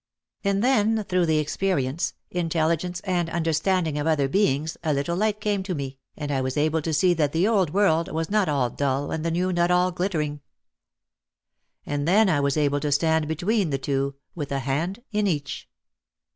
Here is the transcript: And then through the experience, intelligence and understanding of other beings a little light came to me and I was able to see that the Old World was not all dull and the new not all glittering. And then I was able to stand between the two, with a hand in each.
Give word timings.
And 0.43 0.63
then 0.63 1.03
through 1.03 1.27
the 1.27 1.37
experience, 1.37 2.15
intelligence 2.31 3.01
and 3.01 3.29
understanding 3.29 3.99
of 3.99 4.07
other 4.07 4.27
beings 4.27 4.75
a 4.83 4.95
little 4.95 5.15
light 5.15 5.39
came 5.39 5.61
to 5.61 5.75
me 5.75 5.99
and 6.17 6.31
I 6.31 6.41
was 6.41 6.57
able 6.57 6.81
to 6.81 6.91
see 6.91 7.13
that 7.13 7.33
the 7.33 7.47
Old 7.47 7.69
World 7.71 8.11
was 8.11 8.27
not 8.27 8.49
all 8.49 8.71
dull 8.71 9.11
and 9.11 9.23
the 9.23 9.29
new 9.29 9.53
not 9.53 9.69
all 9.69 9.91
glittering. 9.91 10.41
And 11.85 12.07
then 12.07 12.29
I 12.29 12.39
was 12.39 12.57
able 12.57 12.79
to 12.79 12.91
stand 12.91 13.27
between 13.27 13.69
the 13.69 13.77
two, 13.77 14.15
with 14.33 14.51
a 14.51 14.57
hand 14.61 15.03
in 15.11 15.27
each. 15.27 15.69